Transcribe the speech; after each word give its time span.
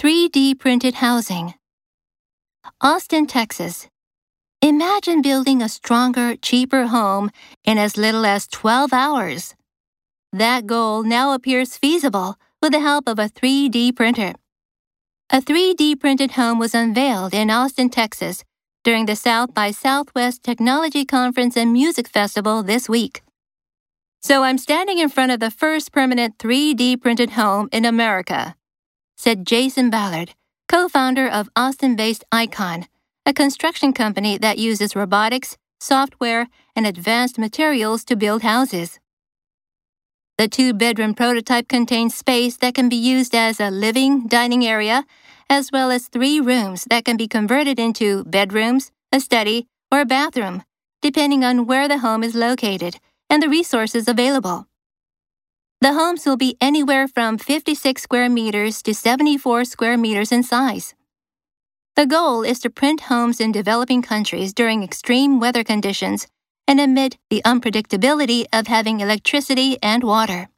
3D 0.00 0.58
printed 0.58 0.94
housing. 0.94 1.52
Austin, 2.80 3.26
Texas. 3.26 3.86
Imagine 4.62 5.20
building 5.20 5.60
a 5.60 5.68
stronger, 5.68 6.36
cheaper 6.36 6.86
home 6.86 7.30
in 7.64 7.76
as 7.76 7.98
little 7.98 8.24
as 8.24 8.46
12 8.46 8.94
hours. 8.94 9.54
That 10.32 10.64
goal 10.64 11.02
now 11.02 11.34
appears 11.34 11.76
feasible 11.76 12.36
with 12.62 12.72
the 12.72 12.80
help 12.80 13.06
of 13.06 13.18
a 13.18 13.28
3D 13.28 13.94
printer. 13.94 14.32
A 15.28 15.42
3D 15.42 16.00
printed 16.00 16.30
home 16.30 16.58
was 16.58 16.74
unveiled 16.74 17.34
in 17.34 17.50
Austin, 17.50 17.90
Texas 17.90 18.42
during 18.82 19.04
the 19.04 19.16
South 19.16 19.52
by 19.52 19.70
Southwest 19.70 20.42
Technology 20.42 21.04
Conference 21.04 21.58
and 21.58 21.74
Music 21.74 22.08
Festival 22.08 22.62
this 22.62 22.88
week. 22.88 23.20
So 24.22 24.44
I'm 24.44 24.56
standing 24.56 24.96
in 24.96 25.10
front 25.10 25.30
of 25.30 25.40
the 25.40 25.50
first 25.50 25.92
permanent 25.92 26.38
3D 26.38 27.02
printed 27.02 27.32
home 27.32 27.68
in 27.70 27.84
America, 27.84 28.54
said 29.20 29.46
Jason 29.46 29.90
Ballard, 29.90 30.32
co 30.66 30.88
founder 30.88 31.28
of 31.28 31.50
Austin 31.54 31.94
based 31.94 32.24
Icon, 32.32 32.86
a 33.26 33.34
construction 33.34 33.92
company 33.92 34.38
that 34.38 34.56
uses 34.56 34.96
robotics, 34.96 35.58
software, 35.78 36.48
and 36.74 36.86
advanced 36.86 37.38
materials 37.38 38.02
to 38.02 38.16
build 38.16 38.40
houses. 38.40 38.98
The 40.38 40.48
two 40.48 40.72
bedroom 40.72 41.12
prototype 41.12 41.68
contains 41.68 42.14
space 42.14 42.56
that 42.62 42.74
can 42.74 42.88
be 42.88 42.96
used 42.96 43.34
as 43.34 43.60
a 43.60 43.70
living, 43.70 44.26
dining 44.26 44.64
area 44.64 45.04
as 45.50 45.70
well 45.70 45.90
as 45.90 46.08
three 46.08 46.40
rooms 46.40 46.86
that 46.88 47.04
can 47.04 47.18
be 47.18 47.28
converted 47.28 47.78
into 47.78 48.24
bedrooms, 48.24 48.90
a 49.12 49.20
study, 49.20 49.66
or 49.92 50.00
a 50.00 50.06
bathroom, 50.06 50.62
depending 51.02 51.44
on 51.44 51.66
where 51.66 51.88
the 51.88 51.98
home 51.98 52.24
is 52.24 52.34
located 52.34 52.96
and 53.28 53.42
the 53.42 53.50
resources 53.50 54.08
available. 54.08 54.69
The 55.82 55.94
homes 55.94 56.26
will 56.26 56.36
be 56.36 56.58
anywhere 56.60 57.08
from 57.08 57.38
56 57.38 58.02
square 58.02 58.28
meters 58.28 58.82
to 58.82 58.94
74 58.94 59.64
square 59.64 59.96
meters 59.96 60.30
in 60.30 60.42
size. 60.42 60.94
The 61.96 62.04
goal 62.04 62.42
is 62.42 62.58
to 62.60 62.70
print 62.70 63.02
homes 63.02 63.40
in 63.40 63.50
developing 63.50 64.02
countries 64.02 64.52
during 64.52 64.82
extreme 64.82 65.40
weather 65.40 65.64
conditions 65.64 66.26
and 66.68 66.80
amid 66.80 67.16
the 67.30 67.40
unpredictability 67.46 68.44
of 68.52 68.66
having 68.66 69.00
electricity 69.00 69.78
and 69.82 70.04
water. 70.04 70.50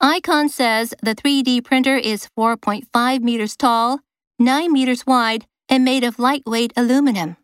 Icon 0.00 0.48
says 0.48 0.94
the 1.02 1.14
3D 1.14 1.62
printer 1.62 1.96
is 1.96 2.30
4.5 2.38 3.20
meters 3.20 3.54
tall, 3.54 4.00
9 4.38 4.72
meters 4.72 5.06
wide, 5.06 5.44
and 5.68 5.84
made 5.84 6.04
of 6.04 6.18
lightweight 6.18 6.72
aluminum. 6.74 7.36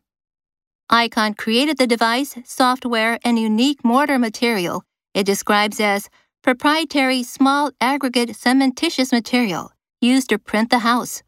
Icon 0.89 1.35
created 1.35 1.77
the 1.77 1.87
device, 1.87 2.39
software, 2.47 3.19
and 3.23 3.39
unique 3.39 3.85
mortar 3.85 4.19
material 4.19 4.85
it 5.17 5.25
describes 5.25 5.81
as 5.81 6.11
proprietary 6.47 7.25
small 7.25 7.73
aggregate 7.81 8.29
cementitious 8.29 9.11
material 9.11 9.73
used 10.01 10.29
to 10.29 10.39
print 10.39 10.71
the 10.71 10.79
house. 10.79 11.25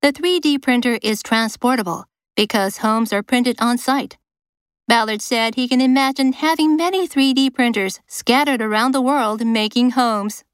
The 0.00 0.10
3D 0.10 0.62
printer 0.62 0.98
is 1.02 1.22
transportable 1.22 2.06
because 2.34 2.78
homes 2.78 3.12
are 3.12 3.22
printed 3.22 3.60
on 3.60 3.76
site. 3.76 4.16
Ballard 4.88 5.20
said 5.20 5.54
he 5.54 5.68
can 5.68 5.82
imagine 5.82 6.32
having 6.32 6.78
many 6.78 7.06
3D 7.06 7.52
printers 7.52 8.00
scattered 8.06 8.62
around 8.62 8.92
the 8.92 9.02
world 9.02 9.44
making 9.44 9.90
homes. 9.90 10.44